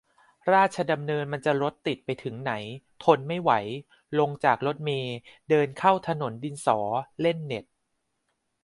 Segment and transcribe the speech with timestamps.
[0.53, 2.53] ราชดำเนินมันจะรถติดไปถึงไหน
[3.03, 3.51] ทนไม่ไหว
[4.19, 5.15] ลงจากรถเมล์
[5.49, 6.79] เดินเข้าถนนดินสอ
[7.21, 7.65] เล่นเน็ต!